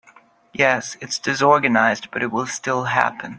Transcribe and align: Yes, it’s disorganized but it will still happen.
Yes, 0.53 0.97
it’s 0.99 1.19
disorganized 1.19 2.09
but 2.09 2.23
it 2.23 2.31
will 2.31 2.47
still 2.47 2.85
happen. 2.85 3.29